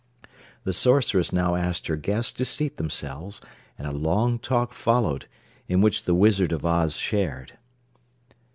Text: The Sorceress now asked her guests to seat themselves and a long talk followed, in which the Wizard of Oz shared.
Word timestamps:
The 0.63 0.73
Sorceress 0.73 1.31
now 1.31 1.53
asked 1.53 1.85
her 1.85 1.95
guests 1.95 2.31
to 2.31 2.43
seat 2.45 2.77
themselves 2.77 3.39
and 3.77 3.85
a 3.87 3.91
long 3.91 4.39
talk 4.39 4.73
followed, 4.73 5.27
in 5.67 5.79
which 5.79 6.05
the 6.05 6.15
Wizard 6.15 6.51
of 6.51 6.65
Oz 6.65 6.95
shared. 6.95 7.59